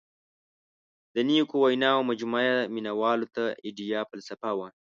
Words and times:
•د 1.15 1.17
نیکو 1.27 1.55
ویناوو 1.63 2.07
مجموعه 2.09 2.43
یې 2.51 2.69
مینوالو 2.75 3.27
ته 3.35 3.43
آیډیاله 3.67 4.09
فلسفه 4.11 4.49
وه. 4.57 4.67